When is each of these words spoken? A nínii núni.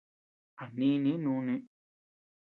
A 0.61 0.63
nínii 0.79 1.17
núni. 1.23 1.55